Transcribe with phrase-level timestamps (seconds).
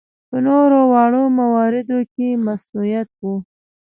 [0.29, 3.21] په نورو واړه مواردو کې مصنوعیت و.